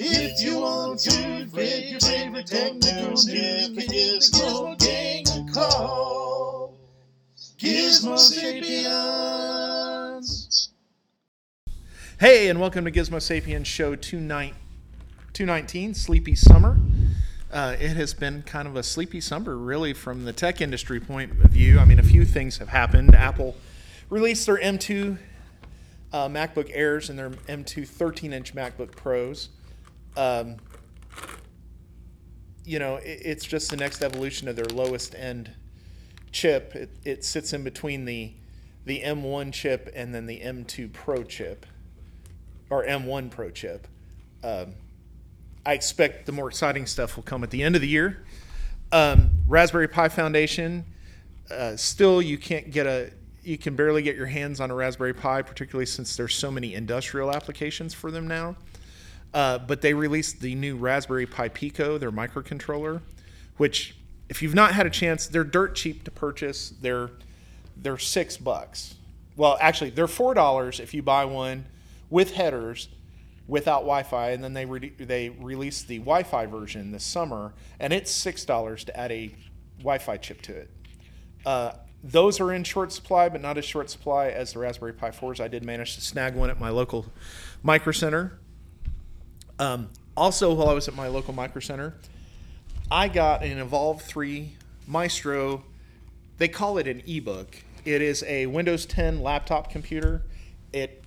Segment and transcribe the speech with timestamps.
[0.00, 6.72] If you want to get your favorite technical news, give Gizmo Gang a call.
[7.58, 8.68] Gizmo Sapiens.
[12.20, 14.54] Hey, and welcome to Gizmo Sapiens Show 29
[15.32, 16.78] 219, Sleepy Summer.
[17.52, 21.32] Uh, it has been kind of a sleepy summer, really, from the tech industry point
[21.32, 21.80] of view.
[21.80, 23.16] I mean, a few things have happened.
[23.16, 23.56] Apple
[24.10, 25.18] released their M2
[26.12, 29.48] uh, MacBook Airs and their M2 13 inch MacBook Pros.
[30.18, 30.56] Um,
[32.64, 35.52] you know, it, it's just the next evolution of their lowest end
[36.32, 36.74] chip.
[36.74, 38.32] It, it sits in between the
[38.84, 41.66] the M1 chip and then the M2 Pro chip,
[42.68, 43.86] or M1 Pro chip.
[44.42, 44.74] Um,
[45.64, 48.24] I expect the more exciting stuff will come at the end of the year.
[48.90, 50.84] Um, Raspberry Pi Foundation.
[51.50, 53.12] Uh, still, you can't get a
[53.44, 56.74] you can barely get your hands on a Raspberry Pi, particularly since there's so many
[56.74, 58.56] industrial applications for them now.
[59.34, 63.02] Uh, but they released the new Raspberry Pi Pico, their microcontroller,
[63.56, 63.94] which,
[64.28, 66.70] if you've not had a chance, they're dirt cheap to purchase.
[66.80, 67.10] They're
[67.76, 68.94] they're six bucks.
[69.36, 71.66] Well, actually, they're four dollars if you buy one
[72.10, 72.88] with headers,
[73.48, 78.10] without Wi-Fi, and then they re- they released the Wi-Fi version this summer, and it's
[78.10, 79.34] six dollars to add a
[79.78, 80.70] Wi-Fi chip to it.
[81.44, 81.72] Uh,
[82.04, 85.40] those are in short supply, but not as short supply as the Raspberry Pi 4s.
[85.40, 87.06] I did manage to snag one at my local
[87.62, 88.38] Micro Center.
[89.58, 91.94] Um, also, while I was at my local Micro Center,
[92.90, 94.56] I got an Evolve 3
[94.86, 95.64] Maestro.
[96.38, 97.56] They call it an ebook.
[97.84, 100.24] It is a Windows 10 laptop computer.
[100.72, 101.04] It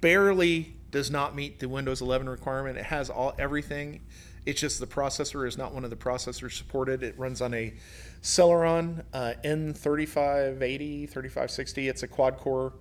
[0.00, 2.78] barely does not meet the Windows 11 requirement.
[2.78, 4.00] It has all everything.
[4.44, 7.02] It's just the processor is not one of the processors supported.
[7.02, 7.74] It runs on a
[8.22, 11.88] Celeron uh, N3580, 3560.
[11.88, 12.72] It's a quad core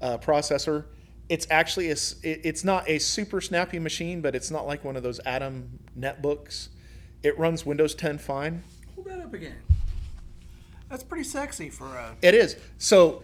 [0.00, 0.84] uh, processor.
[1.28, 4.84] It's actually a, s- it- it's not a super snappy machine, but it's not like
[4.84, 6.68] one of those Atom netbooks.
[7.22, 8.62] It runs Windows 10 fine.
[8.94, 9.56] Hold that up again.
[10.90, 12.14] That's pretty sexy for a.
[12.20, 12.56] It is.
[12.78, 13.22] So,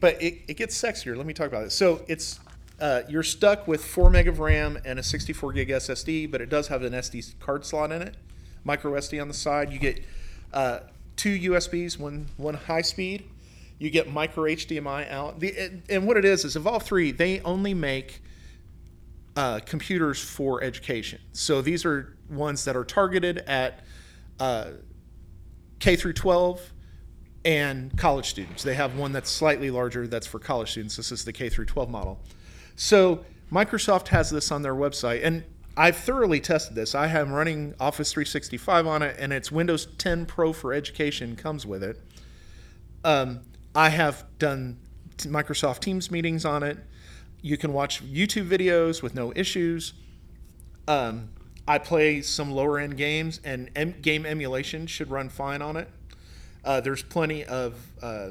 [0.00, 1.16] but it, it gets sexier.
[1.16, 1.72] Let me talk about it.
[1.72, 2.40] So it's
[2.80, 6.48] uh, you're stuck with four meg of RAM and a 64 gig SSD, but it
[6.48, 8.14] does have an SD card slot in it,
[8.64, 9.72] micro SD on the side.
[9.72, 10.02] You get
[10.54, 10.80] uh,
[11.16, 13.24] two USBs, one one high speed.
[13.78, 15.40] You get micro HDMI out.
[15.40, 17.12] The and- what it is is Evolve three.
[17.12, 18.22] They only make
[19.36, 21.20] uh, computers for education.
[21.32, 23.84] So these are ones that are targeted at
[24.40, 24.70] uh,
[25.78, 26.72] K through 12
[27.44, 28.62] and college students.
[28.62, 30.96] They have one that's slightly larger that's for college students.
[30.96, 32.20] This is the K through 12 model.
[32.76, 35.44] So Microsoft has this on their website, and
[35.76, 36.94] I've thoroughly tested this.
[36.94, 41.66] I am running Office 365 on it, and it's Windows 10 Pro for Education comes
[41.66, 42.00] with it.
[43.04, 43.40] Um,
[43.76, 44.78] I have done
[45.18, 46.78] Microsoft Teams meetings on it.
[47.42, 49.92] You can watch YouTube videos with no issues.
[50.88, 51.28] Um,
[51.68, 55.90] I play some lower end games, and em- game emulation should run fine on it.
[56.64, 58.30] Uh, there's plenty of uh,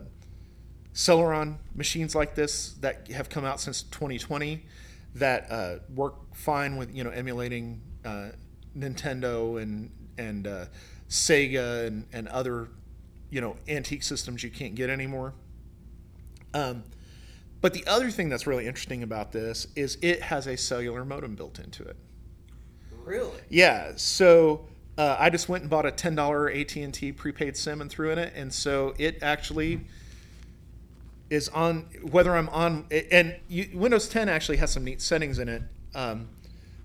[0.95, 4.66] Celeron machines like this that have come out since 2020
[5.13, 8.29] that uh, work fine with you know emulating uh,
[8.75, 10.66] Nintendo and and uh,
[11.07, 12.67] Sega and, and other
[13.35, 15.34] you know antique systems you can't get anymore.
[16.53, 16.85] Um,
[17.59, 21.35] but the other thing that's really interesting about this is it has a cellular modem
[21.35, 21.97] built into it.
[23.03, 23.38] Really?
[23.50, 23.91] Yeah.
[23.97, 24.66] So
[24.97, 27.90] uh, I just went and bought a ten dollar AT and T prepaid SIM and
[27.90, 29.81] threw in it, and so it actually
[31.29, 35.50] is on whether I'm on and you, Windows 10 actually has some neat settings in
[35.50, 35.63] it.
[35.94, 36.29] Um,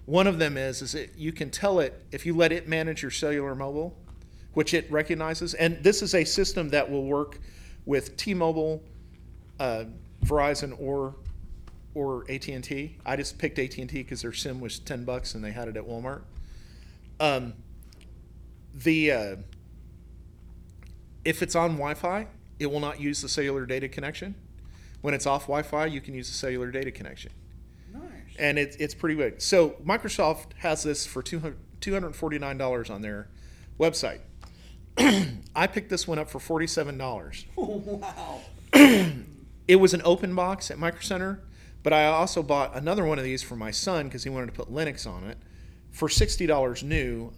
[0.06, 3.02] one of them is is it you can tell it if you let it manage
[3.02, 3.96] your cellular mobile,
[4.54, 7.38] which it recognizes, and this is a system that will work
[7.86, 8.82] with T-Mobile,
[9.58, 9.84] uh,
[10.24, 11.16] Verizon, or
[11.92, 12.96] or AT&T.
[13.04, 15.82] I just picked AT&T because their SIM was 10 bucks and they had it at
[15.84, 16.22] Walmart.
[17.18, 17.54] Um,
[18.72, 19.36] the uh,
[21.24, 22.28] if it's on Wi-Fi,
[22.60, 24.34] it will not use the cellular data connection.
[25.00, 27.32] When it's off Wi-Fi, you can use the cellular data connection,
[27.92, 28.02] Nice.
[28.38, 29.42] and it's it's pretty good.
[29.42, 33.28] So Microsoft has this for 200 $249 on their
[33.78, 34.20] website.
[35.54, 37.44] I picked this one up for $47.
[37.56, 38.40] wow.
[39.70, 41.42] It was an open box at Micro Center,
[41.82, 44.52] but I also bought another one of these for my son because he wanted to
[44.52, 45.38] put Linux on it
[45.90, 47.32] for sixty dollars new.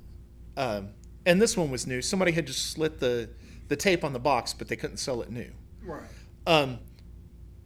[0.56, 0.90] Um,
[1.26, 2.00] and this one was new.
[2.00, 3.28] Somebody had just slit the
[3.68, 5.50] the tape on the box, but they couldn't sell it new.
[5.84, 6.02] Right.
[6.46, 6.78] Um,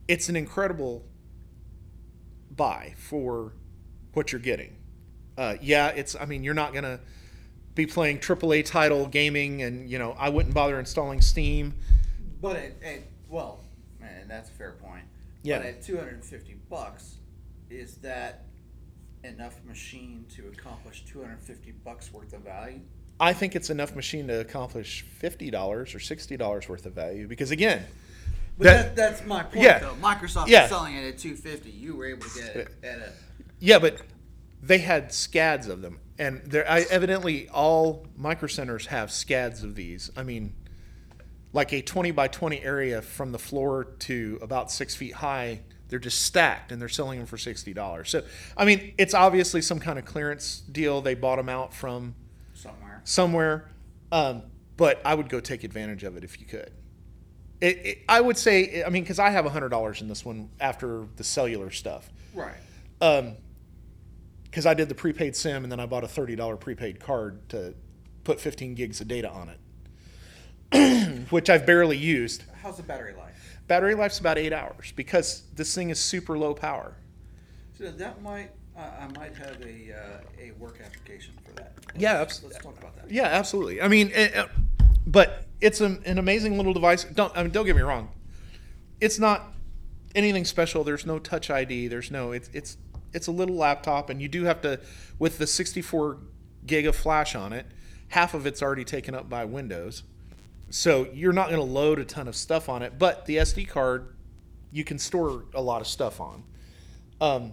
[0.09, 1.05] it's an incredible
[2.51, 3.53] buy for
[4.15, 4.77] what you're getting.
[5.39, 6.17] Uh, yeah, it's.
[6.17, 7.01] I mean, you're not gonna
[7.77, 11.75] be playing AAA title gaming, and you know, I wouldn't bother installing Steam.
[12.43, 13.61] But at, at well,
[14.01, 15.05] man, that's a fair point.
[15.45, 15.59] Yeah.
[15.59, 17.17] But at 250 bucks,
[17.71, 18.47] is that
[19.23, 22.81] enough machine to accomplish 250 bucks worth of value?
[23.21, 27.27] I think it's enough machine to accomplish fifty dollars or sixty dollars worth of value
[27.29, 27.85] because again,
[28.59, 29.79] But That- that, that's my point, yeah.
[29.81, 29.95] though.
[30.03, 30.65] Microsoft Yeah.
[30.65, 31.71] is selling it at 250.
[31.71, 33.13] You were able to get it at a.
[33.59, 34.01] yeah, but
[34.63, 39.75] they had scads of them, and there I, evidently all micro centers have scads of
[39.75, 40.11] these.
[40.17, 40.55] I mean,
[41.53, 45.61] like a twenty by twenty area from the floor to about six feet high.
[45.89, 48.11] They're just stacked, and they're selling them for sixty dollars.
[48.11, 48.25] So,
[48.57, 51.01] I mean, it's obviously some kind of clearance deal.
[51.01, 52.17] They bought them out from
[52.55, 53.01] somewhere.
[53.05, 53.71] somewhere,
[54.11, 54.43] um,
[54.77, 56.73] but I would go take advantage of it if you could.
[57.61, 60.51] It, it, I would say, I mean, because I have hundred dollars in this one
[60.61, 62.11] after the cellular stuff,
[63.01, 63.31] Right.
[64.57, 67.47] Because I did the prepaid SIM and then I bought a thirty dollar prepaid card
[67.51, 67.75] to
[68.25, 69.51] put fifteen gigs of data on
[70.73, 72.45] it, which I've barely used.
[72.63, 73.59] How's the battery life?
[73.67, 76.97] Battery life's about eight hours because this thing is super low power.
[77.77, 81.75] So that might, I I might have a uh, a work application for that.
[81.95, 83.11] Yeah, Let's, abs- let's talk about that.
[83.11, 83.83] Yeah, absolutely.
[83.83, 84.47] I mean, it, uh,
[85.07, 87.05] but it's an, an amazing little device.
[87.05, 88.09] Don't I mean, don't get me wrong.
[89.03, 89.53] It's not
[90.15, 90.83] anything special.
[90.83, 91.89] There's no Touch ID.
[91.89, 92.33] There's no.
[92.33, 92.79] It's it's
[93.13, 94.81] it's a little laptop, and you do have to
[95.19, 96.19] with the 64
[96.67, 97.67] gig of flash on it.
[98.09, 100.03] Half of it's already taken up by Windows,
[100.71, 102.99] so you're not going to load a ton of stuff on it.
[102.99, 104.15] But the SD card,
[104.71, 106.45] you can store a lot of stuff on.
[107.21, 107.53] Um,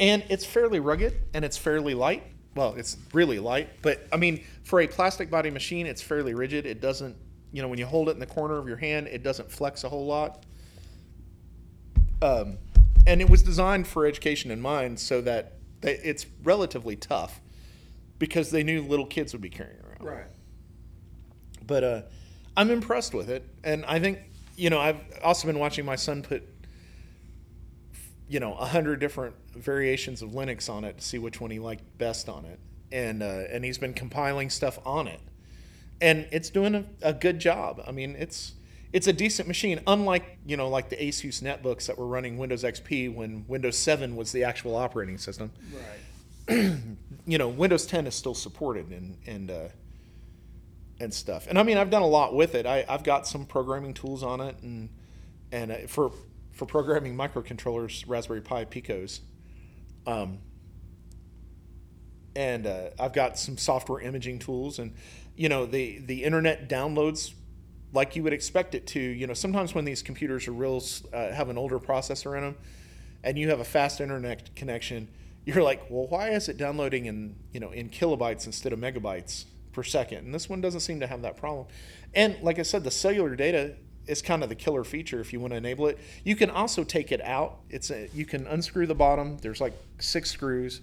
[0.00, 2.24] and it's fairly rugged and it's fairly light.
[2.54, 6.66] Well, it's really light, but I mean, for a plastic body machine, it's fairly rigid.
[6.66, 7.16] It doesn't,
[7.52, 9.82] you know, when you hold it in the corner of your hand, it doesn't flex
[9.82, 10.44] a whole lot.
[12.22, 12.58] Um,
[13.06, 17.40] and it was designed for education in mind, so that they, it's relatively tough
[18.18, 20.26] because they knew little kids would be carrying around Right.
[21.66, 22.02] but uh,
[22.56, 24.18] I'm impressed with it, and I think
[24.56, 26.42] you know I've also been watching my son put
[28.28, 31.58] you know a hundred different variations of Linux on it to see which one he
[31.58, 32.58] liked best on it,
[32.92, 35.20] and uh, and he's been compiling stuff on it,
[36.00, 37.82] and it's doing a, a good job.
[37.86, 38.52] I mean, it's
[38.94, 42.62] it's a decent machine, unlike you know like the Asus netbooks that were running Windows
[42.62, 45.50] XP when Windows 7 was the actual operating system
[46.48, 46.78] Right.
[47.26, 49.68] you know, Windows 10 is still supported and and uh,
[51.00, 51.46] and stuff.
[51.48, 52.66] And I mean, I've done a lot with it.
[52.66, 54.88] I, I've got some programming tools on it, and
[55.50, 56.12] and uh, for
[56.52, 59.20] for programming microcontrollers, Raspberry Pi Picos.
[60.06, 60.38] Um,
[62.36, 64.94] and uh, I've got some software imaging tools, and
[65.34, 67.32] you know, the the internet downloads
[67.94, 69.00] like you would expect it to.
[69.00, 70.82] You know, sometimes when these computers are real
[71.12, 72.56] uh, have an older processor in them,
[73.22, 75.08] and you have a fast internet connection,
[75.46, 79.44] you're like, well, why is it downloading in you know in kilobytes instead of megabytes
[79.72, 80.26] per second?
[80.26, 81.66] And this one doesn't seem to have that problem.
[82.14, 83.76] And like I said, the cellular data
[84.06, 85.98] is kind of the killer feature if you want to enable it.
[86.24, 87.60] You can also take it out.
[87.70, 89.38] It's a, you can unscrew the bottom.
[89.38, 90.82] There's like six screws.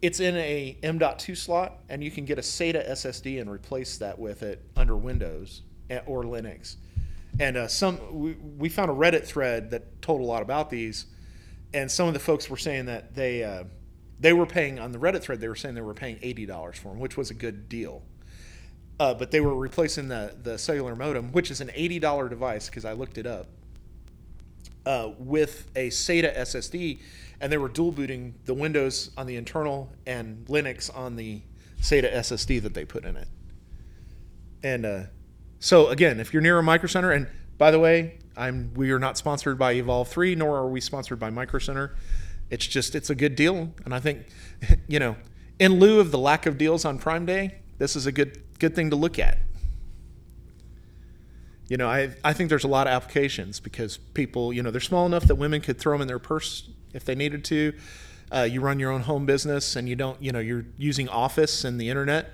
[0.00, 4.18] It's in a M.2 slot, and you can get a SATA SSD and replace that
[4.18, 5.62] with it under Windows
[6.06, 6.76] or Linux.
[7.38, 11.06] And uh, some we, we found a Reddit thread that told a lot about these,
[11.72, 13.64] and some of the folks were saying that they uh,
[14.18, 15.40] they were paying on the Reddit thread.
[15.40, 18.02] They were saying they were paying eighty dollars for them, which was a good deal.
[18.98, 22.68] Uh, but they were replacing the the cellular modem, which is an eighty dollar device
[22.68, 23.46] because I looked it up,
[24.84, 27.00] uh, with a SATA SSD,
[27.40, 31.40] and they were dual booting the Windows on the internal and Linux on the
[31.80, 33.28] SATA SSD that they put in it.
[34.62, 35.02] And uh,
[35.60, 38.98] so again, if you're near a Micro Center, and by the way, I'm we are
[38.98, 41.94] not sponsored by Evolve Three, nor are we sponsored by Micro Center.
[42.48, 44.26] It's just it's a good deal, and I think,
[44.88, 45.16] you know,
[45.58, 48.74] in lieu of the lack of deals on Prime Day, this is a good good
[48.74, 49.38] thing to look at.
[51.68, 54.80] You know, I I think there's a lot of applications because people, you know, they're
[54.80, 57.74] small enough that women could throw them in their purse if they needed to.
[58.32, 61.64] Uh, you run your own home business, and you don't, you know, you're using Office
[61.64, 62.30] and the internet.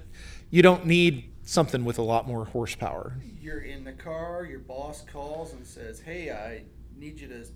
[0.51, 3.17] You don't need something with a lot more horsepower.
[3.41, 4.45] You're in the car.
[4.45, 7.47] Your boss calls and says, "Hey, I need you to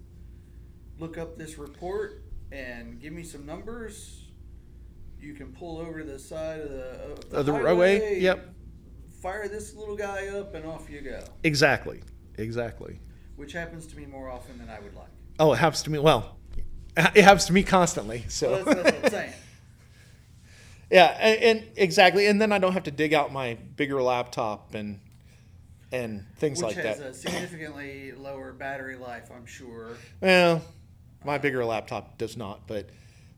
[0.99, 4.25] look up this report and give me some numbers."
[5.21, 8.21] You can pull over to the side of the, of the, Of the highway, roadway,
[8.21, 8.55] yep.
[9.21, 11.23] Fire this little guy up, and off you go.
[11.45, 12.01] Exactly,
[12.39, 13.01] exactly.
[13.37, 15.11] Which happens to me more often than I would like.
[15.39, 15.99] Oh, it happens to me.
[15.99, 16.39] Well,
[16.97, 18.25] it happens to me constantly.
[18.29, 19.33] So Well, that's, that's what I'm saying.
[20.91, 24.75] yeah, and, and exactly, and then I don't have to dig out my bigger laptop
[24.75, 25.01] and
[25.93, 26.99] and things Which like that.
[26.99, 29.97] Which has a significantly lower battery life, I'm sure.
[30.21, 30.63] Well,
[31.25, 32.91] my bigger laptop does not, but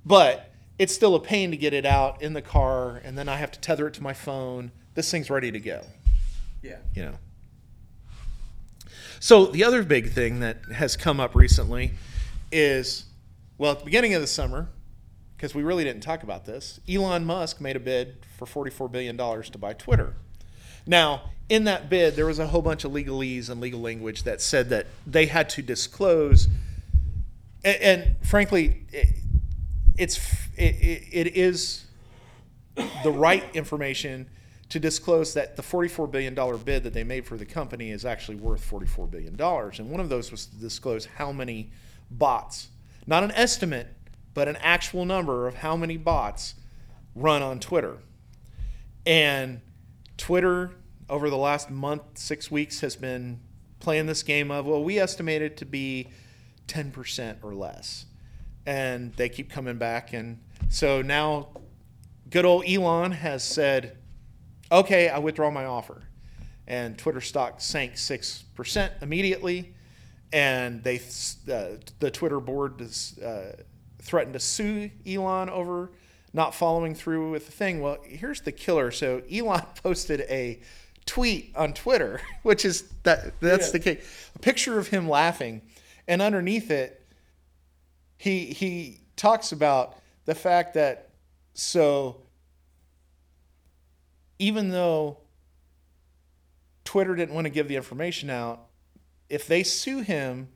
[0.04, 3.36] but it's still a pain to get it out in the car, and then I
[3.36, 4.72] have to tether it to my phone.
[4.94, 5.82] This thing's ready to go.
[6.62, 6.76] Yeah.
[6.94, 7.18] you know.
[9.20, 11.92] So the other big thing that has come up recently
[12.50, 13.04] is,
[13.58, 14.68] well, at the beginning of the summer,
[15.42, 16.78] because we really didn't talk about this.
[16.88, 20.14] Elon Musk made a bid for $44 billion to buy Twitter.
[20.86, 24.40] Now, in that bid, there was a whole bunch of legalese and legal language that
[24.40, 26.46] said that they had to disclose,
[27.64, 29.16] and, and frankly, it,
[29.98, 30.18] it's
[30.56, 31.86] it, it, it is
[33.02, 34.28] the right information
[34.68, 38.36] to disclose that the $44 billion bid that they made for the company is actually
[38.36, 39.34] worth $44 billion.
[39.40, 41.72] And one of those was to disclose how many
[42.12, 42.68] bots,
[43.08, 43.88] not an estimate,
[44.34, 46.54] but an actual number of how many bots
[47.14, 47.98] run on Twitter.
[49.04, 49.60] And
[50.16, 50.72] Twitter,
[51.08, 53.40] over the last month, six weeks, has been
[53.80, 56.08] playing this game of, well, we estimate it to be
[56.68, 58.06] 10% or less.
[58.64, 60.12] And they keep coming back.
[60.12, 61.48] And so now,
[62.30, 63.98] good old Elon has said,
[64.70, 66.02] okay, I withdraw my offer.
[66.66, 69.74] And Twitter stock sank 6% immediately.
[70.32, 73.56] And they, uh, the Twitter board is, uh,
[74.02, 75.90] threatened to sue Elon over
[76.34, 77.80] not following through with the thing.
[77.80, 78.90] Well, here's the killer.
[78.90, 80.60] So Elon posted a
[81.06, 83.72] tweet on Twitter, which is that that's Yeah.
[83.72, 84.30] the case.
[84.34, 85.62] A picture of him laughing,
[86.08, 87.04] and underneath it,
[88.18, 91.10] he he talks about the fact that
[91.54, 92.22] so
[94.38, 95.18] even though
[96.84, 98.66] Twitter didn't want to give the information out,
[99.28, 100.48] if they sue him,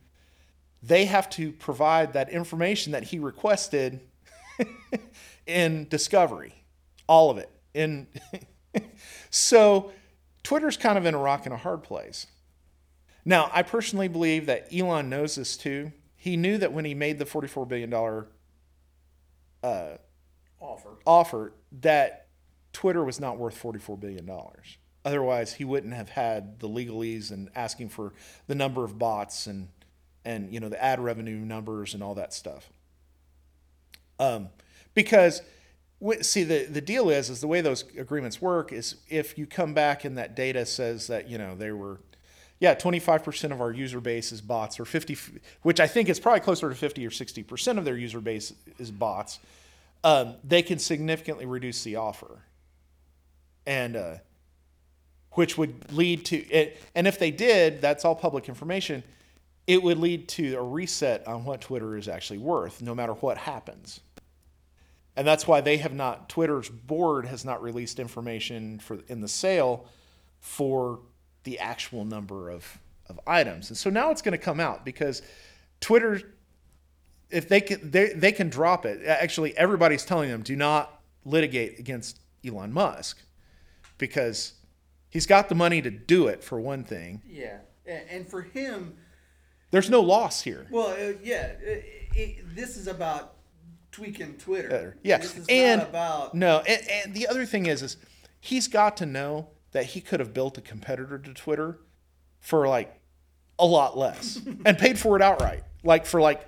[0.87, 4.01] they have to provide that information that he requested
[5.47, 6.55] in discovery,
[7.09, 7.51] all of it.
[7.75, 8.07] In
[9.31, 9.93] so
[10.43, 12.27] Twitter's kind of in a rock and a hard place.
[13.25, 15.93] Now, I personally believe that Elon knows this too.
[16.17, 17.93] He knew that when he made the $44 billion
[19.63, 19.97] uh,
[20.61, 20.91] Offer.
[21.05, 22.29] offer that
[22.73, 24.31] Twitter was not worth $44 billion.
[25.05, 28.13] Otherwise, he wouldn't have had the legalese and asking for
[28.47, 29.69] the number of bots and,
[30.27, 32.69] and you know, the ad revenue numbers and all that stuff.
[34.19, 34.49] Um,
[34.93, 35.41] because,
[36.21, 39.73] see, the, the deal is, is the way those agreements work is if you come
[39.73, 42.01] back and that data says that, you know, they were,
[42.61, 45.31] yeah, 25% of our user base is bots, or 50, f-
[45.63, 48.91] which I think is probably closer to 50 or 60% of their user base is
[48.91, 49.39] bots
[50.07, 52.39] um, they can significantly reduce the offer,
[53.67, 54.15] and uh,
[55.33, 56.81] which would lead to it.
[56.95, 59.03] And if they did, that's all public information.
[59.67, 63.37] It would lead to a reset on what Twitter is actually worth, no matter what
[63.39, 64.01] happens.
[65.17, 66.29] And that's why they have not.
[66.29, 69.87] Twitter's board has not released information for in the sale
[70.41, 71.01] for
[71.45, 73.71] the actual number of of items.
[73.71, 75.23] And so now it's going to come out because
[75.81, 76.21] Twitter
[77.31, 81.79] if they can they, they can drop it actually everybody's telling them do not litigate
[81.79, 83.21] against elon musk
[83.99, 84.53] because
[85.11, 87.59] he's got the money to do it for one thing Yeah.
[87.85, 88.97] And, and for him,
[89.71, 93.35] there's no loss here well, uh, yeah, it, it, this is about
[93.93, 94.69] tweaking Twitter.
[94.69, 94.97] Twitter.
[95.03, 96.35] yeah This is and not about.
[96.35, 97.97] no and, and the other thing is is
[98.41, 101.79] he's got to know that he could have built a competitor to twitter
[102.41, 103.01] for like
[103.59, 106.47] a lot less and paid for it outright like for like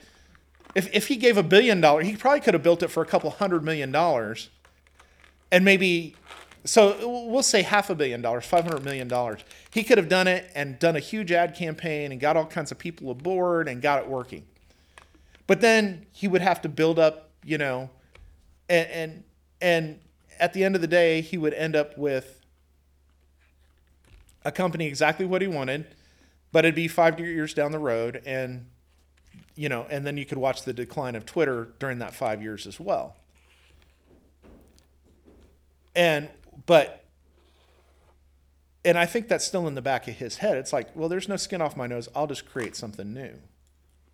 [0.74, 3.06] if, if he gave a billion dollars he probably could have built it for a
[3.06, 4.50] couple hundred million dollars
[5.50, 6.14] and maybe
[6.68, 9.40] so we'll say half a billion dollars, five hundred million dollars.
[9.70, 12.70] He could have done it and done a huge ad campaign and got all kinds
[12.70, 14.44] of people aboard and got it working.
[15.46, 17.88] But then he would have to build up, you know,
[18.68, 19.24] and and,
[19.62, 20.00] and
[20.38, 22.44] at the end of the day, he would end up with
[24.44, 25.86] a company exactly what he wanted,
[26.52, 28.66] but it'd be five years down the road, and
[29.54, 32.66] you know, and then you could watch the decline of Twitter during that five years
[32.66, 33.16] as well.
[35.96, 36.28] And
[36.68, 37.02] but
[38.84, 40.56] and I think that's still in the back of his head.
[40.56, 42.08] It's like, well, there's no skin off my nose.
[42.14, 43.32] I'll just create something new.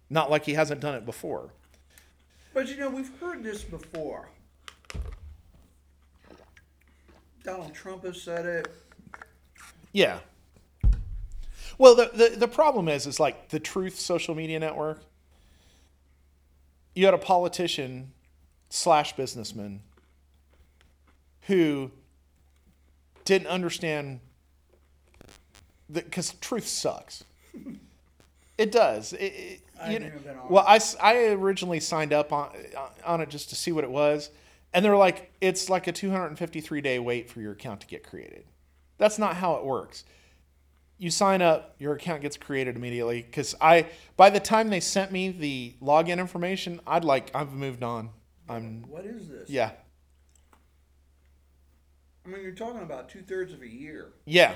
[0.08, 1.50] Not like he hasn't done it before.
[2.54, 4.28] But you know, we've heard this before.
[7.42, 8.68] Donald Trump has said it.
[9.92, 10.20] Yeah.
[11.76, 15.02] Well, the, the, the problem is, is like the Truth social media network.
[16.94, 18.12] You had a politician
[18.70, 19.80] slash businessman
[21.42, 21.90] who
[23.25, 24.21] didn't understand
[25.90, 27.25] that because truth sucks.
[28.57, 29.12] It does.
[29.14, 30.11] It, it, you know-
[30.49, 33.90] well, I, I originally signed up on uh, on it just to see what it
[33.90, 34.31] was,
[34.73, 38.45] and they're like, it's like a 253 day wait for your account to get created.
[38.99, 40.04] That's not how it works.
[40.99, 43.23] You sign up, your account gets created immediately.
[43.23, 47.83] Because I, by the time they sent me the login information, I'd like I've moved
[47.83, 48.11] on.
[48.49, 49.50] I'm What is this?
[49.50, 49.73] yeah
[52.25, 54.12] I mean, you're talking about two thirds of a year.
[54.26, 54.54] yeah.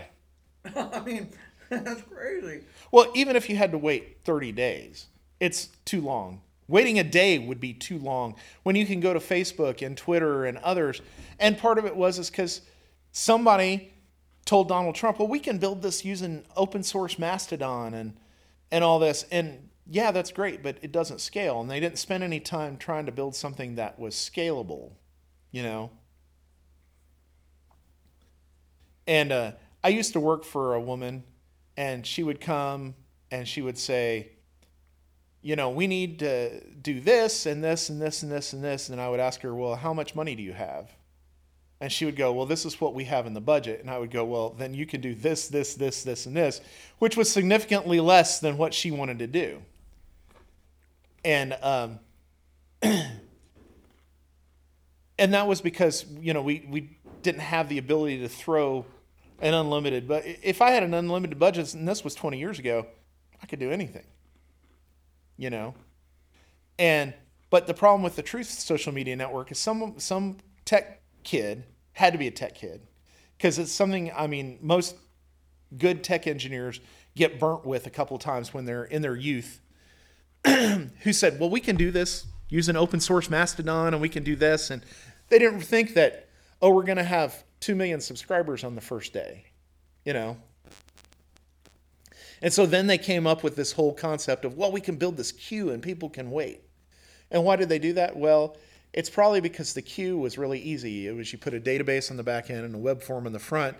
[0.76, 1.30] I mean,
[1.70, 2.64] that's crazy.
[2.90, 5.06] Well, even if you had to wait 30 days,
[5.40, 6.42] it's too long.
[6.66, 10.44] Waiting a day would be too long when you can go to Facebook and Twitter
[10.44, 11.00] and others.
[11.38, 12.60] And part of it was is because
[13.12, 13.92] somebody
[14.44, 18.16] told Donald Trump, "Well, we can build this using open source Mastodon and
[18.70, 21.60] and all this." And yeah, that's great, but it doesn't scale.
[21.60, 24.92] And they didn't spend any time trying to build something that was scalable,
[25.50, 25.90] you know.
[29.08, 31.24] And uh, I used to work for a woman,
[31.76, 32.94] and she would come
[33.30, 34.28] and she would say,
[35.40, 38.90] you know, we need to do this and this and this and this and this.
[38.90, 40.90] And I would ask her, well, how much money do you have?
[41.80, 43.80] And she would go, well, this is what we have in the budget.
[43.80, 46.60] And I would go, well, then you can do this, this, this, this, and this,
[46.98, 49.62] which was significantly less than what she wanted to do.
[51.24, 52.00] And, um,
[52.82, 53.20] and
[55.18, 58.84] that was because, you know, we, we didn't have the ability to throw
[59.40, 62.86] an unlimited, but if I had an unlimited budget, and this was 20 years ago,
[63.42, 64.04] I could do anything
[65.38, 65.74] you know?
[66.78, 67.14] And
[67.48, 72.12] but the problem with the truth social media network is some some tech kid had
[72.12, 72.82] to be a tech kid
[73.36, 74.94] because it's something i mean most
[75.76, 76.80] good tech engineers
[77.16, 79.60] get burnt with a couple times when they're in their youth
[80.46, 84.36] who said well we can do this using open source mastodon and we can do
[84.36, 84.82] this and
[85.28, 86.28] they didn't think that
[86.62, 89.44] oh we're going to have 2 million subscribers on the first day
[90.04, 90.36] you know
[92.40, 95.16] and so then they came up with this whole concept of, well, we can build
[95.16, 96.62] this queue and people can wait.
[97.30, 98.16] And why did they do that?
[98.16, 98.56] Well,
[98.92, 101.08] it's probably because the queue was really easy.
[101.08, 103.32] It was you put a database on the back end and a web form on
[103.32, 103.76] the front,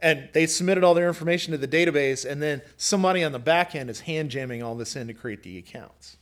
[0.00, 3.74] and they submitted all their information to the database, and then somebody on the back
[3.74, 6.18] end is hand jamming all this in to create the accounts.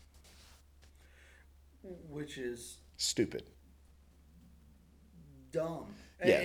[2.09, 3.45] Which is Stupid.
[5.51, 5.87] dumb.
[6.25, 6.45] Yeah.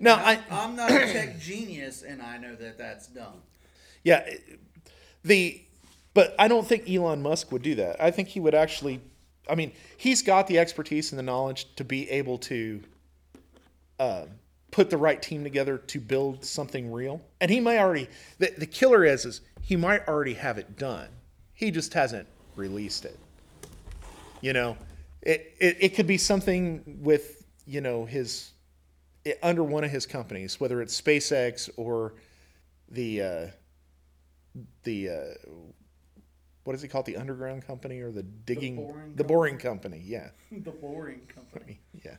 [0.00, 3.42] No, I- I'm not a tech genius, and I know that that's dumb.
[4.02, 4.28] Yeah,
[5.24, 5.62] the
[6.14, 8.02] but I don't think Elon Musk would do that.
[8.02, 9.00] I think he would actually.
[9.48, 12.80] I mean, he's got the expertise and the knowledge to be able to
[13.98, 14.24] uh,
[14.70, 17.20] put the right team together to build something real.
[17.40, 18.08] And he might already.
[18.38, 21.08] The, the killer is is he might already have it done.
[21.52, 23.18] He just hasn't released it.
[24.40, 24.76] You know,
[25.22, 28.50] it it, it could be something with you know his
[29.42, 32.14] under one of his companies, whether it's SpaceX or
[32.90, 33.22] the.
[33.22, 33.46] Uh,
[34.82, 35.50] the uh,
[36.64, 37.06] what is it called?
[37.06, 38.76] The underground company or the digging?
[38.76, 40.02] boring the boring company.
[40.04, 41.80] Yeah, the boring company.
[42.04, 42.16] yeah,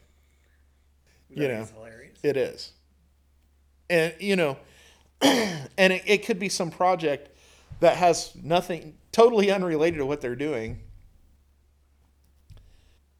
[1.29, 1.61] That You know.
[1.61, 2.19] is hilarious.
[2.23, 2.71] it is.
[3.89, 4.57] And you know,
[5.21, 7.37] and it, it could be some project
[7.81, 10.79] that has nothing, totally unrelated to what they're doing,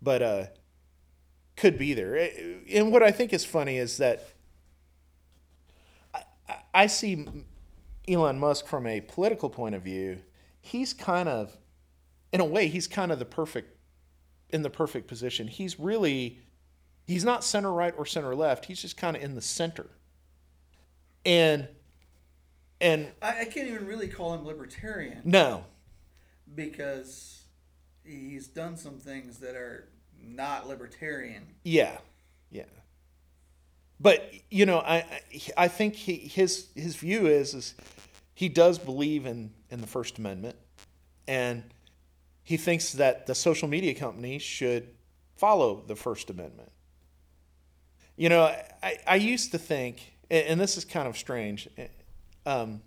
[0.02, 0.46] but uh,
[1.56, 2.30] could be there.
[2.72, 4.28] And what I think is funny is that
[6.14, 6.24] I,
[6.74, 7.26] I- see
[8.08, 10.20] Elon Musk from a political point of view.
[10.60, 11.58] He's kind of,
[12.32, 13.78] in a way, he's kind of the perfect,
[14.50, 15.48] in the perfect position.
[15.48, 16.40] He's really,
[17.06, 18.66] he's not center right or center left.
[18.66, 19.88] He's just kind of in the center.
[21.26, 21.68] And,
[22.80, 25.66] and I, I can't even really call him libertarian no,
[26.56, 27.44] because
[28.04, 29.90] he's done some things that are
[30.26, 31.44] not libertarian.
[31.64, 31.98] Yeah,
[32.50, 32.64] yeah.
[34.00, 35.06] But you know, I
[35.56, 37.76] I- think he, his his view is is
[38.34, 40.56] he does believe in in the First Amendment,
[41.28, 41.64] and
[42.44, 44.88] he thinks that the social media companies should
[45.36, 46.72] follow the First Amendment.
[48.18, 48.42] You know,
[48.82, 51.68] I I used to think, and this is kind of strange.
[52.46, 52.82] Um,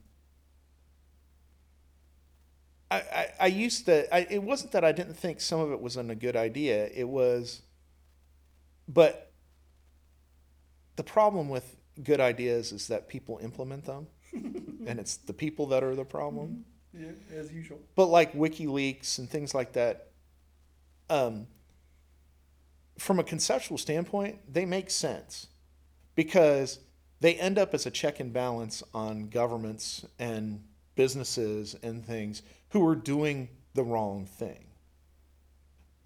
[2.95, 4.15] I, I, I used to.
[4.15, 6.89] I, it wasn't that I didn't think some of it wasn't a good idea.
[6.95, 7.63] It was,
[8.89, 9.33] but
[10.97, 15.83] the problem with good ideas is that people implement them, and it's the people that
[15.83, 16.65] are the problem.
[16.97, 17.81] Yeah, as usual.
[17.97, 20.11] But like WikiLeaks and things like that,
[21.11, 21.49] um,
[22.99, 25.49] from a conceptual standpoint, they make sense
[26.15, 26.79] because
[27.21, 30.63] they end up as a check and balance on governments and
[30.95, 34.67] businesses and things who are doing the wrong thing.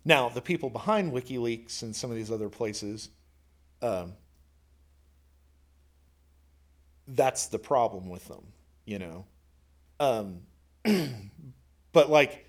[0.04, 3.10] Now, the people behind WikiLeaks and some of these other places,
[3.82, 4.14] um,
[7.06, 8.44] that's the problem with them,
[8.84, 9.26] you know.
[10.00, 10.40] Um,
[11.92, 12.46] but like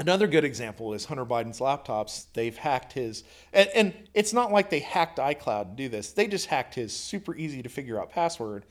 [0.00, 2.26] another good example is Hunter Biden's laptops.
[2.32, 3.22] They've hacked his,
[3.52, 6.12] and, and it's not like they hacked iCloud to do this.
[6.12, 8.64] They just hacked his super easy to figure out password,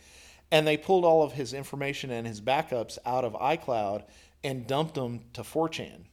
[0.51, 4.03] and they pulled all of his information and his backups out of iCloud
[4.43, 6.05] and dumped them to 4chan.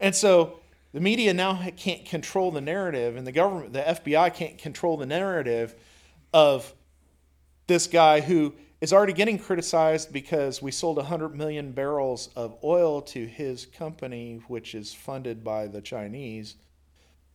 [0.00, 0.60] And so
[0.92, 5.06] the media now can't control the narrative, and the government, the FBI can't control the
[5.06, 5.74] narrative
[6.32, 6.72] of
[7.66, 13.00] this guy who is already getting criticized because we sold 100 million barrels of oil
[13.00, 16.56] to his company, which is funded by the Chinese.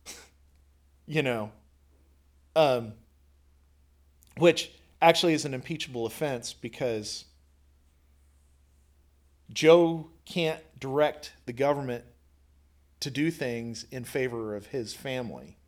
[1.06, 1.50] you know,
[2.54, 2.92] um,
[4.38, 4.70] which
[5.02, 7.24] actually is an impeachable offense because
[9.52, 12.04] Joe can't direct the government
[13.00, 15.58] to do things in favor of his family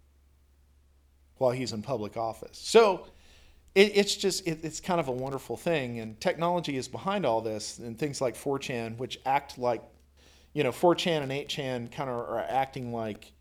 [1.36, 2.58] while he's in public office.
[2.58, 3.08] So
[3.74, 7.40] it, it's just it, it's kind of a wonderful thing, and technology is behind all
[7.40, 9.82] this, and things like 4chan, which act like,
[10.52, 13.32] you know, 4chan and 8chan kind of are acting like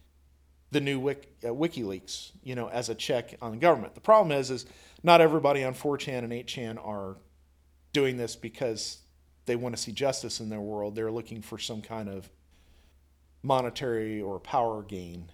[0.74, 3.96] the new Wik, uh, WikiLeaks, you know, as a check on the government.
[3.96, 4.66] The problem is, is
[5.04, 7.18] not everybody on 4chan and 8chan are
[7.94, 8.98] doing this because
[9.46, 10.96] they want to see justice in their world.
[10.96, 12.30] They're looking for some kind of
[13.44, 15.30] monetary or power gain,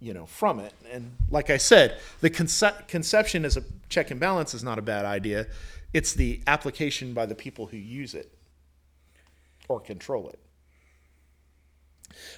[0.00, 0.72] you know, from it.
[0.90, 4.82] And like I said, the conce- conception as a check and balance is not a
[4.82, 5.46] bad idea.
[5.92, 8.32] It's the application by the people who use it
[9.68, 10.38] or control it.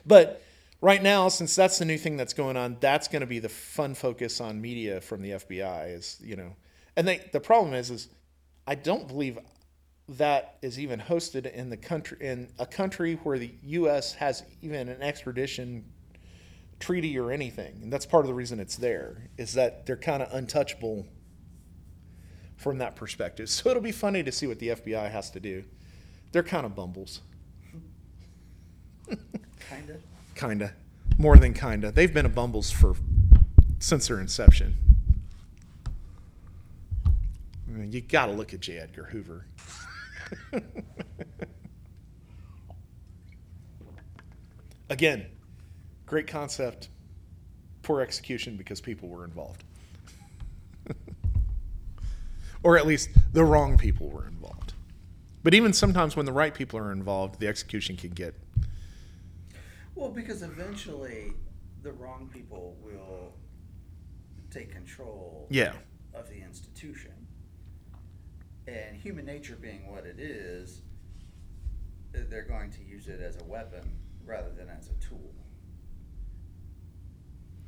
[0.04, 0.42] But
[0.82, 3.48] right now, since that's the new thing that's going on, that's going to be the
[3.48, 5.96] fun focus on media from the FBI.
[5.96, 6.54] Is you know,
[6.96, 8.08] and they, the problem is, is
[8.66, 9.38] I don't believe
[10.08, 14.12] that is even hosted in the country in a country where the U.S.
[14.14, 15.84] has even an extradition
[16.80, 19.30] treaty or anything, and that's part of the reason it's there.
[19.38, 21.06] Is that they're kind of untouchable
[22.56, 23.48] from that perspective.
[23.48, 25.64] So it'll be funny to see what the FBI has to do.
[26.30, 27.20] They're kind of bumbles.
[29.68, 29.98] Kinda.
[30.42, 30.74] Kinda.
[31.18, 31.92] More than kinda.
[31.92, 32.96] They've been a bumbles for
[33.78, 34.74] since their inception.
[37.06, 37.10] I
[37.70, 38.78] mean, you got to look at J.
[38.78, 39.46] Edgar Hoover.
[44.90, 45.26] Again,
[46.06, 46.88] great concept,
[47.82, 49.62] poor execution because people were involved.
[52.64, 54.72] or at least the wrong people were involved.
[55.44, 58.34] But even sometimes when the right people are involved, the execution can get
[59.94, 61.32] Well, because eventually
[61.82, 63.34] the wrong people will
[64.50, 65.72] take control yeah.
[66.14, 67.12] of the institution.
[68.66, 70.82] And human nature being what it is,
[72.12, 75.34] they're going to use it as a weapon rather than as a tool.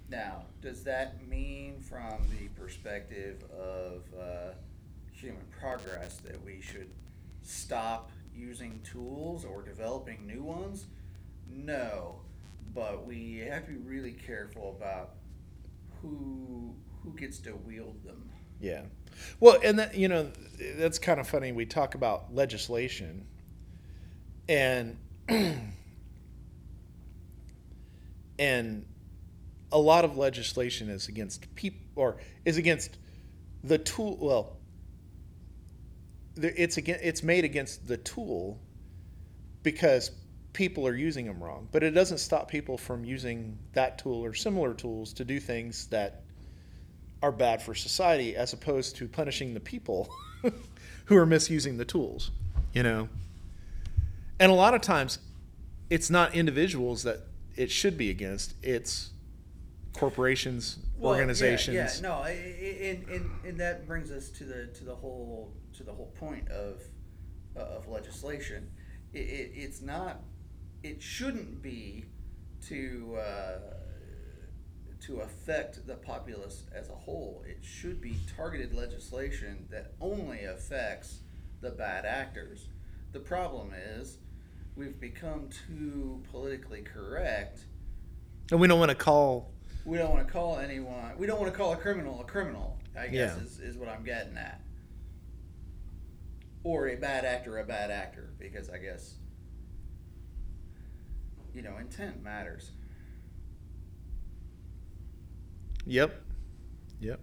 [0.09, 4.53] Now, does that mean, from the perspective of uh,
[5.11, 6.91] human progress, that we should
[7.43, 10.87] stop using tools or developing new ones?
[11.55, 12.17] No,
[12.75, 15.15] but we have to be really careful about
[16.03, 18.31] who who gets to wield them.
[18.61, 18.83] Yeah.
[19.41, 20.31] Well, and that you know
[20.77, 21.53] that's kind of funny.
[21.53, 23.27] We talk about legislation,
[24.49, 24.97] and
[28.39, 28.85] and
[29.71, 32.99] a lot of legislation is against people or is against
[33.63, 34.19] the tool.
[34.21, 34.57] Well,
[36.37, 38.59] it's again it's made against the tool
[39.63, 40.11] because
[40.55, 41.69] people are using them wrong.
[41.71, 45.87] But it doesn't stop people from using that tool or similar tools to do things
[45.89, 46.23] that
[47.23, 50.09] are bad for society as opposed to punishing the people
[51.07, 52.31] who are misusing the tools,
[52.73, 53.09] you know?
[54.41, 55.19] And a lot of times
[55.91, 57.21] it's not individuals that
[57.57, 59.11] it should be against, it's
[59.93, 61.77] corporations, Well, organizations.
[61.77, 65.53] Yeah, no, I- I- and, and, and that brings us to the to the whole
[65.77, 66.81] to the whole point of
[67.57, 68.71] uh, of legislation.
[69.13, 70.21] It, it, it's not.
[70.85, 72.05] It shouldn't be
[72.69, 73.59] to uh,
[75.07, 77.43] to affect the populace as a whole.
[77.49, 81.21] It should be targeted legislation that only affects
[81.63, 82.69] the bad actors.
[83.13, 84.19] The problem is
[84.77, 87.61] we've become too politically correct
[88.51, 89.53] And we don't want to call,
[89.87, 91.17] we don't want to call anyone.
[91.17, 92.79] We don't want to call a criminal a criminal.
[92.97, 93.43] I guess Yeah.
[93.43, 94.61] is, is what I'm getting at.
[96.63, 99.15] Or a bad actor a bad actor because I guess
[101.55, 102.71] you know intent matters.
[105.87, 106.23] yep,
[107.01, 107.21] yep.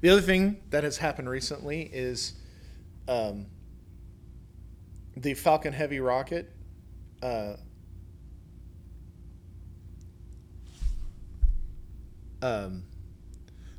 [0.00, 2.34] The other thing that has happened recently is
[3.08, 3.46] um,
[5.16, 6.52] the Falcon Heavy rocket.
[7.22, 7.54] Uh,
[12.42, 12.84] um,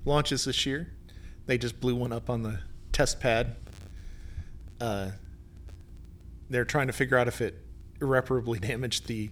[0.06, 0.92] launches this year.
[1.46, 2.60] They just blew one up on the
[2.92, 3.56] test pad.
[4.80, 5.12] Uh,
[6.50, 7.64] they're trying to figure out if it
[8.02, 9.30] irreparably damaged the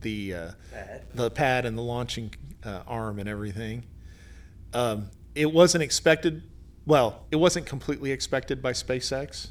[0.00, 1.02] the uh, Bad.
[1.14, 2.34] the pad and the launching
[2.64, 3.84] uh, arm and everything.
[4.72, 6.42] Um, it wasn't expected.
[6.86, 9.48] Well, it wasn't completely expected by SpaceX,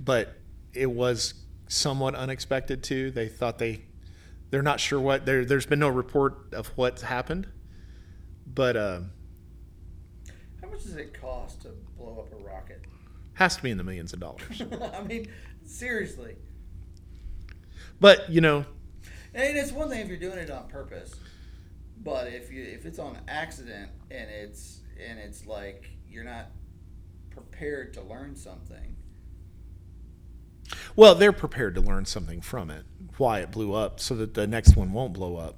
[0.00, 0.34] but
[0.74, 1.34] it was
[1.68, 3.10] somewhat unexpected too.
[3.10, 3.82] They thought they
[4.50, 5.44] they're not sure what there.
[5.44, 7.46] There's been no report of what happened,
[8.46, 9.10] but um,
[10.60, 12.80] How much does it cost to blow up a rocket?
[13.34, 14.62] Has to be in the millions of dollars.
[14.94, 15.28] I mean,
[15.64, 16.36] seriously.
[18.00, 18.64] But you know,
[19.34, 21.14] And it's one thing if you're doing it on purpose,
[22.02, 26.46] but if you if it's on accident and it's and it's like you're not
[27.30, 28.96] prepared to learn something.
[30.94, 32.84] well, they're prepared to learn something from it,
[33.18, 35.56] why it blew up, so that the next one won't blow up.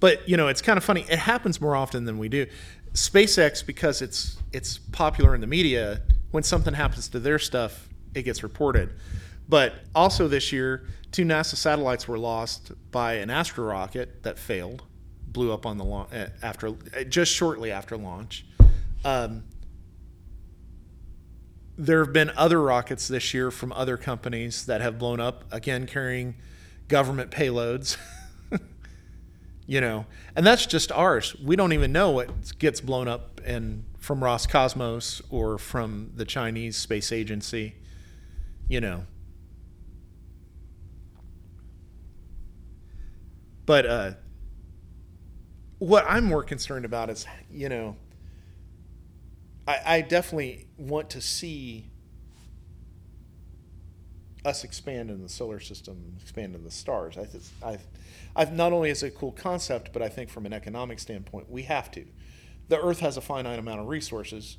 [0.00, 1.04] But you know, it's kind of funny.
[1.08, 2.46] It happens more often than we do.
[2.94, 8.22] SpaceX, because it's it's popular in the media, when something happens to their stuff, it
[8.22, 8.92] gets reported.
[9.48, 14.82] But also this year, two NASA satellites were lost by an Astra rocket that failed,
[15.26, 16.10] blew up on the launch
[16.42, 16.72] after
[17.08, 18.46] just shortly after launch.
[19.04, 19.44] Um,
[21.76, 25.86] there have been other rockets this year from other companies that have blown up, again
[25.86, 26.34] carrying
[26.88, 27.96] government payloads.
[29.66, 31.36] you know, and that's just ours.
[31.42, 36.76] We don't even know what gets blown up in from Roscosmos or from the Chinese
[36.76, 37.74] space agency.
[38.68, 39.06] You know.
[43.64, 44.10] But uh,
[45.78, 47.96] what I'm more concerned about is, you know,
[49.66, 51.86] I, I definitely want to see
[54.44, 57.16] us expand in the solar system, expand in the stars.
[57.16, 57.78] I, th- I,
[58.34, 61.48] I've not only is it a cool concept, but I think from an economic standpoint,
[61.48, 62.04] we have to.
[62.68, 64.56] The Earth has a finite amount of resources.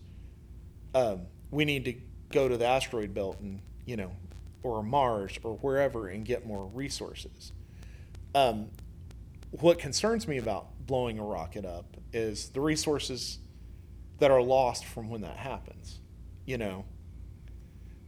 [0.95, 1.95] Um, we need to
[2.31, 4.11] go to the asteroid belt and you know,
[4.61, 7.51] or Mars or wherever and get more resources.
[8.33, 8.69] Um,
[9.59, 13.37] what concerns me about blowing a rocket up is the resources
[14.19, 15.99] that are lost from when that happens.
[16.45, 16.85] You know,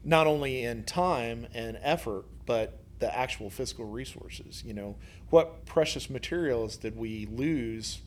[0.03, 4.63] not only in time and effort, but the actual physical resources.
[4.65, 4.95] You know,
[5.29, 7.99] what precious materials did we lose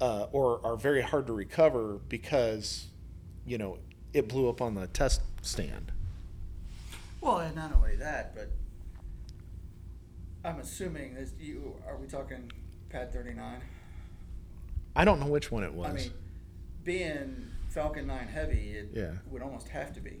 [0.00, 2.86] uh, or are very hard to recover because,
[3.46, 3.78] you know,
[4.12, 5.90] it blew up on the test stand?
[7.20, 8.50] Well, and not only that, but
[10.44, 11.32] I'm assuming this.
[11.38, 12.50] You are we talking
[12.90, 13.60] Pad 39?
[14.94, 15.90] I don't know which one it was.
[15.90, 16.10] I mean,
[16.84, 19.12] being Falcon 9 heavy, it Yeah.
[19.30, 20.20] would almost have to be.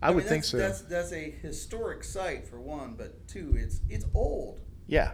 [0.00, 0.56] I, would mean, think so.
[0.58, 4.60] That's that's a historic site for one, but two, it's it's old.
[4.86, 5.12] yeah.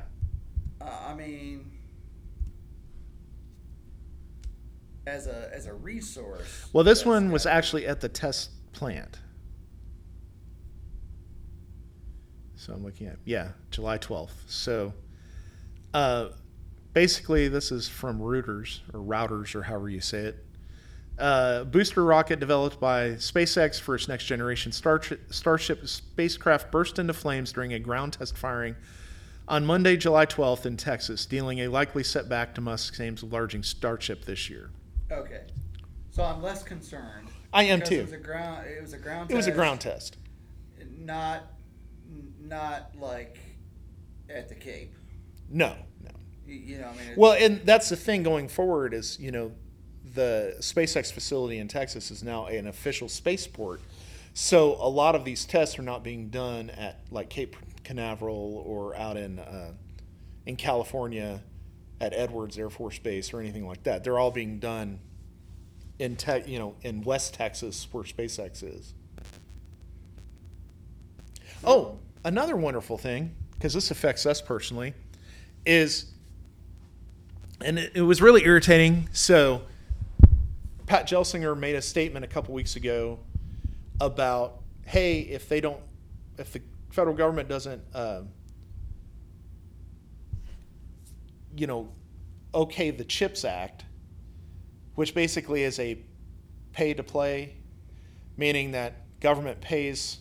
[0.81, 1.73] Uh, I mean,
[5.07, 6.69] as a as a resource.
[6.73, 9.19] Well, this one was actually at the test plant.
[12.59, 14.31] So I'm looking at, yeah, July 12th.
[14.49, 14.93] So
[15.95, 16.31] uh,
[16.93, 20.45] basically, this is from Reuters or Routers or however you say it.
[21.19, 27.13] Uh, booster rocket developed by SpaceX for its next generation Starship, Starship spacecraft burst into
[27.13, 28.77] flames during a ground test firing
[29.49, 33.63] on Monday, July 12th in Texas, dealing a likely setback to Musk's aims of larging
[33.63, 34.71] Starship this year.
[35.11, 35.43] Okay,
[36.11, 37.29] so I'm less concerned.
[37.53, 38.01] I am too.
[38.01, 38.67] It was a ground.
[38.67, 39.29] It was a ground.
[39.29, 39.33] Test.
[39.33, 40.17] It was a ground test.
[40.99, 41.45] Not,
[42.49, 43.39] not like
[44.29, 44.95] at the Cape.
[45.49, 46.11] No, no.
[46.47, 47.15] You, you know, I mean.
[47.17, 49.53] Well, and that's the thing going forward is, you know,
[50.15, 53.81] the SpaceX facility in Texas is now an official spaceport.
[54.35, 58.95] So a lot of these tests are not being done at like Cape Canaveral or
[58.97, 59.73] out in uh,
[60.47, 61.43] in California
[62.01, 64.05] at Edwards Air Force Base or anything like that.
[64.05, 65.01] They're all being done
[65.99, 68.95] in te- you know in West Texas where SpaceX is.
[71.65, 74.95] Oh, another wonderful thing because this affects us personally
[75.67, 76.13] is
[77.61, 79.09] and it, it was really irritating.
[79.13, 79.63] So,
[80.87, 83.19] Pat Gelsinger made a statement a couple weeks ago
[84.01, 85.81] about, hey, if they don't,
[86.39, 88.23] if the federal government doesn't, uh,
[91.57, 91.89] you know,
[92.55, 93.85] okay the CHIPS Act,
[94.95, 95.99] which basically is a
[96.73, 97.57] pay to play,
[98.37, 100.19] meaning that government pays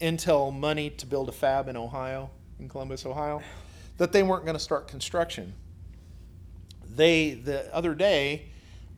[0.00, 2.30] Intel money to build a fab in Ohio,
[2.60, 3.42] in Columbus, Ohio,
[3.96, 5.54] that they weren't going to start construction.
[6.94, 8.46] They the other day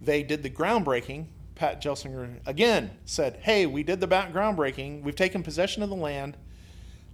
[0.00, 1.26] they did the groundbreaking.
[1.54, 5.02] Pat gelsinger again said hey we did the groundbreaking.
[5.02, 6.36] We've taken possession of the land.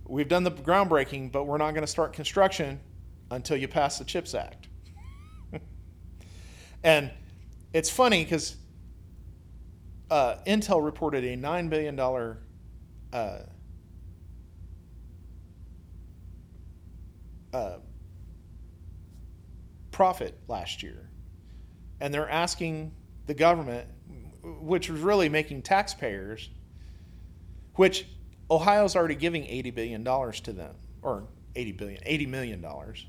[0.06, 2.80] We've done the groundbreaking but we're not going to start construction
[3.30, 4.68] until you pass the chips act.
[6.84, 7.10] And
[7.72, 8.56] it's funny because
[10.10, 13.38] uh, intel reported a $9 billion uh,
[17.56, 17.78] uh,
[19.90, 21.08] profit last year.
[22.00, 22.92] And they're asking
[23.26, 23.88] the government,
[24.42, 26.50] which was really making taxpayers,
[27.76, 28.06] which
[28.50, 33.06] Ohio's already giving $80 billion to them, or 80 billion, 80 million dollars.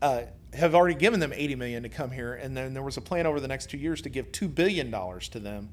[0.00, 0.22] Uh,
[0.52, 3.26] have already given them 80 million to come here, and then there was a plan
[3.26, 5.70] over the next two years to give two billion dollars to them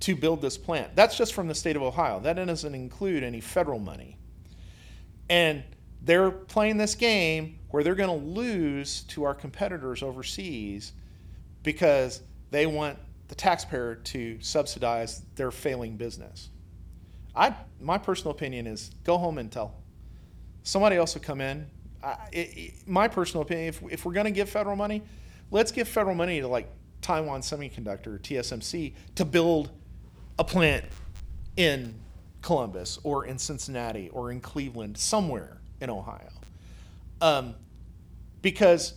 [0.00, 0.96] to build this plant.
[0.96, 2.20] That's just from the state of Ohio.
[2.20, 4.16] That doesn't include any federal money.
[5.28, 5.62] And
[6.04, 10.92] they're playing this game where they're going to lose to our competitors overseas
[11.62, 16.50] because they want the taxpayer to subsidize their failing business.
[17.34, 19.72] I, my personal opinion is go home Intel.
[20.62, 21.66] Somebody else will come in.
[22.02, 25.02] I, it, it, my personal opinion, if, if we're going to give federal money,
[25.50, 26.68] let's give federal money to like
[27.00, 29.70] Taiwan Semiconductor, TSMC, to build
[30.38, 30.84] a plant
[31.56, 31.94] in
[32.42, 36.32] Columbus or in Cincinnati or in Cleveland, somewhere in Ohio.
[37.20, 37.54] Um,
[38.42, 38.94] because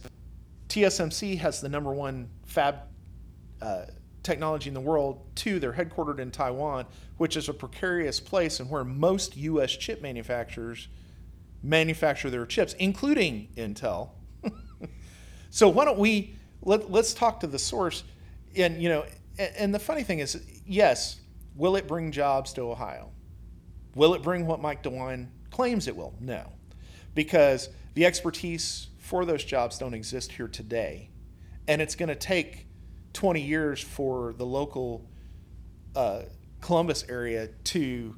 [0.70, 2.80] TSMC has the number one fab
[3.62, 3.86] uh,
[4.24, 5.22] technology in the world.
[5.36, 6.86] Two, they're headquartered in Taiwan,
[7.18, 9.76] which is a precarious place and where most U.S.
[9.76, 10.88] chip manufacturers
[11.64, 14.10] manufacture their chips, including Intel.
[15.50, 18.04] so why don't we let, let's talk to the source?
[18.56, 19.06] And you know,
[19.40, 21.22] and, and the funny thing is, yes,
[21.56, 23.12] will it bring jobs to Ohio?
[23.96, 26.14] Will it bring what Mike DeWine claims it will?
[26.20, 26.52] No,
[27.18, 31.10] because the expertise for those jobs don't exist here today,
[31.68, 32.68] and it's going to take
[33.14, 35.10] 20 years for the local
[35.96, 36.22] uh,
[36.62, 38.16] Columbus area to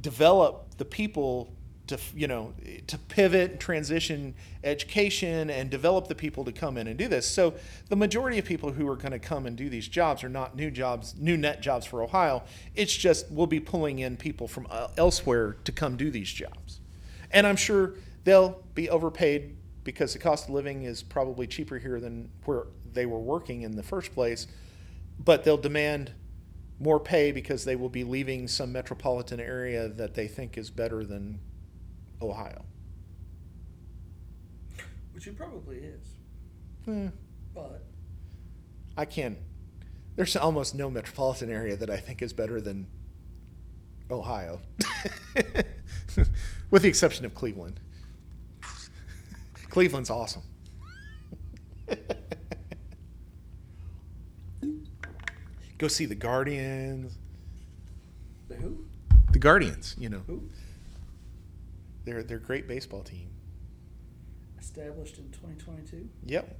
[0.00, 1.52] develop the people
[1.88, 2.54] to you know
[2.86, 7.26] to pivot and transition education and develop the people to come in and do this.
[7.26, 7.54] So
[7.88, 10.54] the majority of people who are going to come and do these jobs are not
[10.54, 12.44] new jobs new net jobs for ohio.
[12.76, 16.78] It's just we'll be pulling in people from uh, elsewhere to come do these jobs.
[17.32, 22.00] And i'm sure they'll be overpaid because the cost of living is probably cheaper here
[22.00, 24.46] than where they were working in the first place
[25.18, 26.12] but they'll demand
[26.82, 31.04] more pay because they will be leaving some metropolitan area that they think is better
[31.04, 31.38] than
[32.20, 32.64] Ohio.
[35.12, 36.06] Which it probably is.
[36.84, 37.08] Hmm.
[37.54, 37.84] But
[38.96, 39.38] I can't.
[40.16, 42.86] There's almost no metropolitan area that I think is better than
[44.10, 44.60] Ohio,
[46.70, 47.80] with the exception of Cleveland.
[49.72, 50.42] Cleveland's awesome.
[55.78, 57.16] Go see the Guardians.
[58.48, 58.84] the who?
[59.30, 60.20] The Guardians, you know.
[60.26, 60.42] Who?
[62.04, 63.30] They're they're a great baseball team.
[64.60, 66.06] Established in 2022.
[66.26, 66.54] Yep.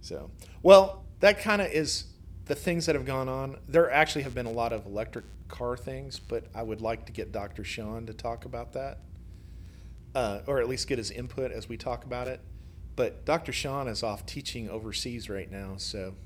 [0.00, 0.32] So,
[0.64, 2.06] well, that kind of is
[2.46, 3.58] the things that have gone on.
[3.68, 7.12] There actually have been a lot of electric car things, but I would like to
[7.12, 7.62] get Dr.
[7.62, 8.98] Sean to talk about that,
[10.18, 12.40] uh, or at least get his input as we talk about it.
[12.96, 13.52] But Dr.
[13.52, 16.16] Sean is off teaching overseas right now, so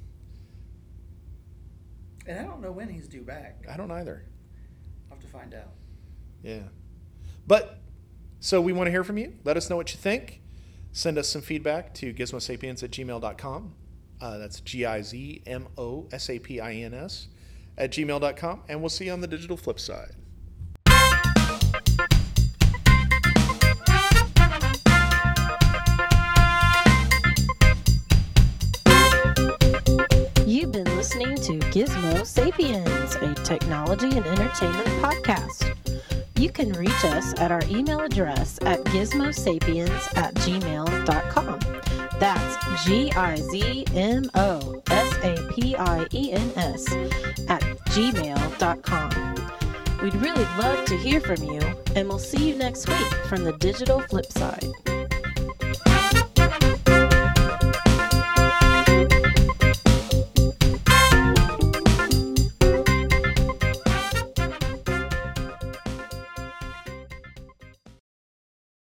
[2.26, 3.66] And I don't know when he's due back.
[3.70, 4.24] I don't either.
[5.11, 5.72] I'll have to find out.
[6.42, 6.62] Yeah.
[7.46, 7.81] But
[8.40, 9.35] so we want to hear from you.
[9.44, 10.40] Let us know what you think.
[10.92, 13.74] Send us some feedback to gizmosapiens at gmail.com.
[14.22, 17.28] Uh, that's G I Z M O S A P I N S
[17.76, 18.62] at gmail.com.
[18.70, 20.14] And we'll see you on the digital flip side.
[32.24, 35.74] Sapiens, a technology and entertainment podcast.
[36.38, 41.58] You can reach us at our email address at gizmosapiens at gmail.com.
[42.18, 46.90] That's G I Z M O S A P I E N S
[47.48, 49.32] at gmail.com.
[50.02, 51.61] We'd really love to hear from you,
[51.94, 54.66] and we'll see you next week from the digital flip side.